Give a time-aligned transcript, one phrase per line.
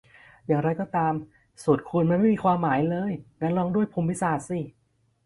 [0.47, 1.13] อย่างไรก็ตาม
[1.63, 3.11] สูตรคูณมันไม่มีความหมายเลย
[3.41, 4.59] งั้นลองด้วยภูมิศาสตร์สิ